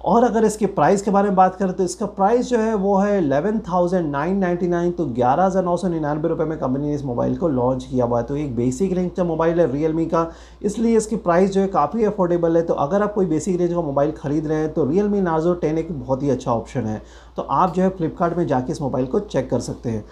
और 0.00 0.24
अगर 0.24 0.44
इसके 0.44 0.66
प्राइस 0.66 1.02
के 1.02 1.10
बारे 1.10 1.28
में 1.28 1.36
बात 1.36 1.54
करें 1.54 1.72
तो 1.72 1.84
इसका 1.84 2.06
प्राइस 2.08 2.48
जो 2.48 2.58
है 2.58 2.74
वो 2.74 2.96
है 2.98 3.16
eleven 3.16 3.58
thousand 3.58 4.10
nine 4.10 4.36
ninety 4.38 4.68
nine 4.68 4.92
तो 4.92 5.04
ग्यारह 5.08 5.44
हज़ार 5.44 5.64
नौ 5.64 5.76
सौ 5.76 5.88
निन्यानवे 5.88 6.28
रुपये 6.28 6.46
में 6.46 6.56
कंपनी 6.58 6.86
ने 6.86 6.94
इस 6.94 7.04
मोबाइल 7.04 7.36
को 7.36 7.48
लॉन्च 7.50 7.84
किया 7.84 8.04
हुआ 8.04 8.18
है। 8.18 8.26
तो 8.26 8.36
एक 8.36 8.54
बेसिक 8.56 8.92
रेंज 8.92 9.10
का 9.16 9.24
मोबाइल 9.24 9.60
है 9.60 9.70
रियल 9.72 10.04
का, 10.06 10.26
इसलिए 10.62 10.96
इसकी 10.96 11.16
प्राइस 11.18 11.52
जो 11.52 11.60
है 11.60 11.66
काफ़ी 11.68 12.04
अफोर्डेबल 12.04 12.56
है। 12.56 12.62
तो 12.62 12.74
अगर 12.76 13.02
आप 13.02 13.14
कोई 13.14 13.26
बेसिक 13.26 13.60
रेंज 13.60 13.72
का 13.72 13.80
मोबाइल 13.82 14.12
खरीद 14.12 14.46
रहे 14.46 14.58
हैं 14.58 14.72
तो 14.72 14.84
रियल 14.86 15.08
मी 15.08 15.20
नार्जो 15.20 15.54
टेन 15.56 15.78
एक 15.78 15.92
बहुत 15.94 16.22
ही 16.22 16.30
अच्छा 16.30 16.52
ऑप्शन 16.52 16.86
है। 16.86 17.00
तो 17.36 17.42
आप 17.42 17.74
जो 17.74 17.82
है 17.82 17.88
फ्लिपकार्ट 17.90 18.36
में 18.36 18.46
जाके 18.46 18.72
इस 18.72 18.82
मोबाइल 18.82 19.06
को 19.06 19.20
चेक 19.20 19.50
कर 19.50 19.60
सकते 19.60 19.90
हैं। 19.90 20.04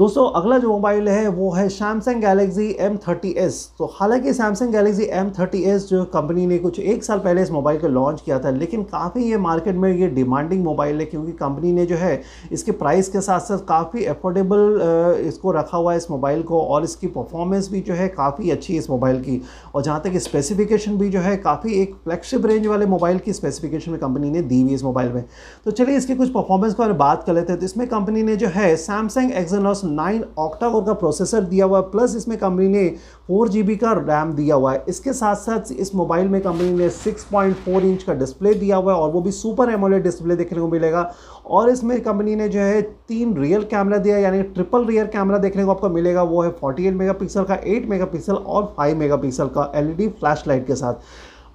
दोस्तों, 0.00 0.24
अगला 0.30 0.56
जो 0.58 0.68
मोबाइल 0.68 1.08
है, 1.08 1.26
वो 1.28 1.50
है 1.52 1.68
सैमसंग 1.68 2.20
गैलेक्सी 2.20 2.68
M30s 2.82 3.56
तो 3.78 3.86
हालाँकि 3.94 4.32
सैमसंग 4.34 4.72
गैलेक्सी 4.72 5.06
M30s 5.14 5.82
जो 5.88 6.04
कंपनी 6.14 6.46
ने 6.46 6.58
कुछ 6.58 6.78
एक 6.80 7.04
साल 7.04 7.18
पहले 7.18 7.42
इस 7.42 7.50
मोबाइल 7.50 7.78
को 7.80 7.88
लॉन्च 7.88 8.20
किया 8.20 8.38
था, 8.38 8.50
लेकिन 8.50 8.82
काफ़ी 8.82 9.24
ये 9.24 9.38
मार्केट 9.38 9.74
में 9.74 9.92
ये 9.92 10.08
डिमांडिंग 10.08 10.62
मोबाइल 10.64 11.00
है 11.00 11.06
क्योंकि 11.06 11.32
कंपनी 11.32 11.72
ने 11.72 11.84
जो 11.86 11.96
है, 11.96 12.22
इसके 12.52 12.72
प्राइस 12.72 13.08
के 13.08 13.20
साथ 13.20 13.40
साथ 13.40 13.66
काफ़ी 13.68 14.04
अफोर्डेबल 14.04 15.26
इसको 15.26 15.52
रखा 15.52 15.76
हुआ 15.76 15.92
है 15.92 15.98
इस 15.98 16.10
मोबाइल 16.10 16.42
को 16.42 16.60
और 16.60 16.84
इसकी 16.84 17.06
परफॉर्मेंस 17.08 17.70
भी 17.72 17.80
जो 17.80 17.94
है 17.94 18.08
काफ़ी 18.08 18.50
अच्छी 18.50 18.72
है 18.72 18.78
इस 18.78 18.90
मोबाइल 18.90 19.20
की। 19.20 19.40
और 19.74 19.82
जहाँ 19.82 20.00
तक 20.04 20.16
स्पेसिफिकेशन 20.18 20.96
भी 20.98 21.08
जो 21.08 21.20
है, 21.20 21.36
काफ़ी 21.36 21.74
एक 21.82 21.94
फ्लैगशिप 22.04 22.46
रेंज 22.46 22.66
वाले 22.66 22.86
मोबाइल 22.86 23.18
की 23.18 23.32
स्पेसिफिकेशन 23.32 23.90
में 23.90 24.00
कंपनी 24.00 24.30
ने 24.30 24.42
दी 24.44 24.62
हुई 24.62 24.74
इस 24.74 24.84
मोबाइल 24.84 25.12
में। 25.12 25.24
तो 25.64 25.70
चलिए 25.70 25.96
इसकी 25.96 26.14
कुछ 26.14 26.32
परफॉर्मेंस 26.32 26.80
में 26.80 26.96
बात 26.98 27.24
कर 27.26 27.34
लेते 27.34 27.52
हैं। 27.52 27.60
तो 27.60 27.66
इसमें 27.66 27.86
कंपनी 27.88 28.22
ने 28.22 28.36
जो 28.36 28.48
है 28.48 28.74
सैमसंग 28.78 29.32
एक्जनॉस 29.34 29.88
नाइन 29.90 30.24
ऑक्टाकोर 30.38 30.84
का 30.84 30.92
प्रोसेसर 30.94 31.40
दिया 31.42 31.66
हुआ 31.66 31.78
है 31.78 31.90
प्लस 31.90 32.14
इसमें 32.16 32.36
कंपनी 32.38 32.68
ने 32.68 32.88
फोर 33.28 33.48
जीबी 33.48 33.76
का 33.76 33.92
रैम 33.92 34.32
दिया 34.32 34.54
हुआ 34.54 34.72
है। 34.72 34.84
इसके 34.88 35.12
साथ 35.12 35.36
साथ 35.36 35.72
इस 35.72 35.94
मोबाइल 35.94 36.28
में 36.28 36.40
कंपनी 36.40 36.70
ने 36.72 36.88
6.4 36.90 37.84
इंच 37.84 38.02
का 38.02 38.14
डिस्प्ले 38.14 38.54
दिया 38.54 38.76
हुआ 38.76 38.92
है 38.94 39.00
और 39.00 39.10
वो 39.10 39.20
भी 39.20 39.32
सुपर 39.32 39.70
एमोलेड 39.70 40.02
डिस्प्ले 40.02 40.36
देखने 40.36 40.60
को 40.60 40.68
मिलेगा। 40.68 41.10
और 41.46 41.70
इसमें 41.70 42.00
कंपनी 42.00 42.34
ने 42.36 42.48
जो 42.48 42.60
है 42.60 42.80
तीन 42.82 43.36
रियल 43.36 43.62
कैमरा 43.64 43.98
दिया 43.98 44.18
यानी 44.18 44.42
ट्रिपल 44.44 44.84
रियर 44.86 45.06
कैमरा 45.06 45.38
देखने 45.38 45.64
को 45.64 45.70
आपको 45.70 45.88
मिलेगा। 45.88 46.22
वो 46.22 46.42
है 46.42 46.50
48 46.54 46.94
मेगापिक्सल 46.94 47.44
का 47.44 47.60
8 47.66 47.88
मेगापिक्सल 47.88 48.34
और 48.34 48.74
5 48.78 48.94
मेगापिक्सल 48.96 49.48
का 49.48 49.70
एलईडी 49.76 50.08
फ्लैशलाइट 50.10 50.66
के 50.66 50.74
साथ। 50.74 50.94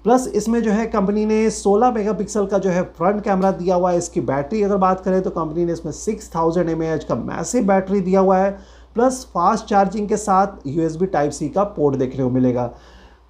प्लस 0.06 0.28
इसमें 0.28 0.62
जो 0.64 0.72
है 0.72 0.86
कंपनी 0.88 1.26
ने 1.26 1.50
16 1.52 1.94
मेगापिक्सल 1.94 2.46
का 2.46 2.58
जो 2.58 2.70
है 2.70 2.82
फ्रंट 2.98 3.24
कैमरा 3.24 3.52
दिया 3.54 3.76
हुआ 3.76 3.92
है। 3.92 3.98
इसकी 3.98 4.22
बैटरी 4.22 4.62
अगर 4.64 4.78
बात 4.78 5.04
करें 5.06 5.22
तो 5.22 5.30
कंपनी 5.32 5.66
ने 5.66 5.74
इसमें 5.74 5.92
6000 5.94 6.36
थाउज़ेंड 6.36 7.04
का 7.04 7.16
मैसिव 7.18 7.68
बैटरी 7.68 8.02
दिया 8.02 8.20
हुआ 8.20 8.38
है। 8.38 8.52
प्लस 8.96 9.24
फास्ट 9.34 9.66
चार्जिंग 9.66 10.08
के 10.10 10.18
साथ 10.20 10.68
यूएसबी 10.68 11.06
टाइप 11.08 11.32
सी 11.32 11.50
का 11.50 11.64
पोर्ट 11.64 11.96
देखने 11.96 12.24
को 12.24 12.30
मिलेगा। 12.30 12.74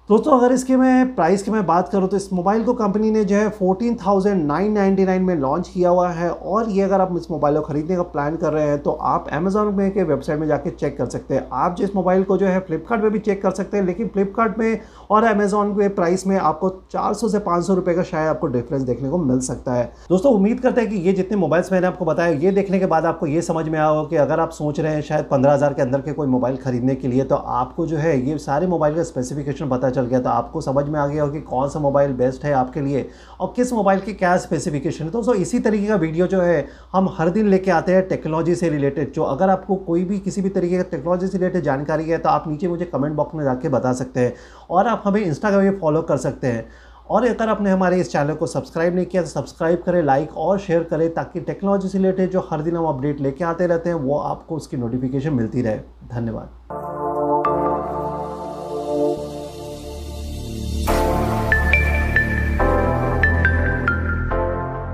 दोस्तों, 0.08 0.38
अगर 0.38 0.52
इसके 0.52 0.76
मैं 0.76 1.14
प्राइस 1.14 1.42
की 1.42 1.50
मैं 1.50 1.64
बात 1.66 1.88
करूँ 1.88 2.08
तो 2.08 2.16
इस 2.16 2.32
मोबाइल 2.32 2.62
को 2.64 2.72
कंपनी 2.74 3.10
ने 3.10 3.24
जो 3.24 3.36
है 3.36 3.48
fourteen 3.50 3.94
thousand 3.96 4.44
nine 4.46 4.72
ninety 4.72 5.04
nine 5.04 5.22
में 5.22 5.34
लॉन्च 5.36 5.68
किया 5.68 5.90
हुआ 5.90 6.08
है। 6.10 6.28
और 6.30 6.68
ये 6.70 6.82
अगर 6.82 7.00
आप 7.00 7.16
इस 7.16 7.30
मोबाइल 7.30 7.56
को 7.56 7.62
ख़रीदने 7.62 7.96
का 7.96 8.02
प्लान 8.04 8.36
कर 8.36 8.52
रहे 8.52 8.66
हैं 8.66 8.78
तो 8.82 8.90
आप 8.90 9.28
अमेजोन 9.32 9.74
में 9.74 9.90
के 9.92 10.02
वेबसाइट 10.04 10.40
में 10.40 10.46
जाके 10.48 10.70
चेक 10.72 10.96
कर 10.98 11.06
सकते 11.08 11.34
हैं। 11.34 11.46
आप 11.54 11.76
जिस 11.76 11.94
मोबाइल 11.96 12.22
को 12.24 12.36
जो 12.36 12.46
है 12.46 12.60
फ्लिपकार्ट 12.60 13.02
में 13.02 13.10
भी 13.12 13.18
चेक 13.20 13.42
कर 13.42 13.50
सकते 13.52 13.76
हैं, 13.76 13.84
लेकिन 13.84 14.08
फ्लिपकार्ट 14.08 14.58
में 14.58 14.80
और 15.10 15.24
अमेजोन 15.24 15.72
के 15.72 15.88
प्राइस 15.90 16.26
में 16.26 16.36
आपको 16.38 16.68
चार 16.92 17.14
सौ 17.14 17.28
से 17.28 17.38
पाँच 17.40 17.64
सौ 17.64 17.76
का 17.78 18.02
शायद 18.02 18.28
आपको 18.28 18.46
डिफरेंस 18.48 18.82
देखने 18.82 19.10
को 19.10 19.18
मिल 19.18 19.40
सकता 19.42 19.74
है। 19.74 19.84
दोस्तों, 20.08 20.32
उम्मीद 20.32 20.60
करते 20.60 20.80
हैं 20.80 20.90
कि 20.90 20.96
ये 20.98 21.12
जितने 21.12 21.36
मोबाइल्स 21.36 21.72
मैंने 21.72 21.86
आपको 21.86 22.04
बताया 22.04 22.32
ये 22.36 22.50
देखने 22.52 22.78
के 22.78 22.86
बाद 22.86 23.04
आपको 23.06 23.26
ये 23.26 23.42
समझ 23.42 23.68
में 23.68 23.78
आया 23.78 23.88
हो 23.88 24.04
कि 24.04 24.16
अगर 24.18 24.40
आप 24.40 24.50
सोच 24.52 24.80
रहे 24.80 24.94
हैं 24.94 25.02
शायद 25.02 25.24
पंद्रह 25.30 25.68
के 25.68 25.82
अंदर 25.82 26.00
के 26.00 26.12
कोई 26.12 26.26
मोबाइल 26.28 26.56
खरीदने 26.56 26.94
के 26.94 27.08
लिए 27.08 27.24
तो 27.24 27.36
आपको 27.36 27.86
जो 27.86 27.96
है 27.96 28.18
ये 28.20 28.38
सारे 28.38 28.66
मोबाइल 28.66 28.94
का 28.94 29.02
स्पेसिफिकेशन 29.04 29.68
पता 29.68 29.90
चल 29.90 30.06
गया। 30.06 30.20
तो 30.20 30.30
आपको 30.30 30.60
समझ 30.60 30.84
में 30.86 30.98
आ 31.00 31.06
गया 31.06 31.22
हो 31.22 31.30
कि 31.30 31.40
कौन 31.42 31.68
सा 31.68 31.80
मोबाइल 31.80 32.12
बेस्ट 32.14 32.44
है 32.44 32.52
आपके 32.54 32.80
लिए 32.80 33.08
और 33.40 33.52
किस 33.56 33.72
मोबाइल 33.72 34.00
की 34.00 34.12
क्या 34.14 34.36
स्पेसिफिकेशन 34.38 35.04
है। 35.04 35.10
दोस्तों, 35.10 35.34
इसी 35.36 35.58
तरीके 35.60 35.86
का 35.86 35.96
वीडियो 35.96 36.26
जो 36.26 36.40
है, 36.40 36.66
हम 36.92 37.08
हर 37.18 37.30
दिन 37.30 37.48
लेके 37.48 37.70
आते 37.70 37.94
हैं 37.94 38.06
टेक्नोलॉजी 38.08 38.54
से 38.54 38.68
रिलेटेड 38.68 39.12
जो 39.12 39.22
अगर 39.24 39.50
आपको 39.50 39.76
कोई 39.86 40.04
भी 40.04 40.18
किसी 40.18 40.42
भी 40.42 40.48
तरीके 40.50 40.76
का 40.76 40.82
टेक्नोलॉजी 40.90 41.26
से 41.26 41.38
रिलेटेड 41.38 41.62
जानकारी 41.64 42.04
है 42.04 42.18
तो 42.18 42.28
आप 42.28 42.48
नीचे 42.48 42.68
मुझे 42.68 42.84
कमेंट 42.84 43.14
बॉक्स 43.16 43.34
में 43.34 43.44
जाके 43.44 43.68
बता 43.68 43.92
सकते 43.92 44.20
हैं। 44.20 44.32
और 44.70 44.86
आप 44.86 45.02
हमें 45.04 45.20
इंस्टाग्राम 45.20 45.62
भी 45.62 45.78
फॉलो 45.78 46.02
कर 46.02 46.16
सकते 46.16 46.46
हैं। 46.46 46.68
और 47.10 47.24
अगर 47.26 47.48
आपने 47.48 47.70
हमारे 47.70 48.00
इस 48.00 48.10
चैनल 48.12 48.34
को 48.34 48.46
सब्सक्राइब 48.46 48.94
नहीं 48.94 49.06
किया 49.06 49.22
तो 49.22 49.28
सब्सक्राइब 49.28 49.82
करें 49.82 50.02
लाइक 50.02 50.36
और 50.36 50.58
शेयर 50.58 50.82
करें, 50.84 51.12
ताकि 51.14 51.40
टेक्नोलॉजी 51.40 51.88
से 51.88 51.98
रिलेटेड 51.98 52.30
जो 52.30 52.48
हर 52.50 52.62
दिन 52.62 52.76
हम 52.76 52.86
अपडेट 52.86 53.20
लेके 53.20 53.44
आते 53.44 53.66
रहते 53.66 53.90
हैं, 53.90 53.96
वो 53.96 54.18
आपको 54.18 54.56
उसकी 54.56 54.76
नोटिफिकेशन 54.76 55.34
मिलती 55.34 55.62
रहे। 55.62 55.78
धन्यवाद। 56.10 56.85